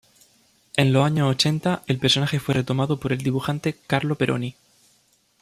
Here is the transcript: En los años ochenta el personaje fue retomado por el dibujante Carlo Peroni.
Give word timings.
En 0.77 0.93
los 0.93 1.05
años 1.05 1.29
ochenta 1.29 1.83
el 1.85 1.99
personaje 1.99 2.39
fue 2.39 2.55
retomado 2.55 2.99
por 2.99 3.11
el 3.13 3.19
dibujante 3.21 3.77
Carlo 3.85 4.15
Peroni. 4.15 4.55